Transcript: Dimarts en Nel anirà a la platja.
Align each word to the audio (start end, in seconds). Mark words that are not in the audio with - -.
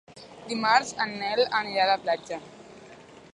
Dimarts 0.53 0.93
en 1.05 1.13
Nel 1.19 1.43
anirà 1.59 1.85
a 1.85 1.91
la 1.91 1.99
platja. 2.07 2.41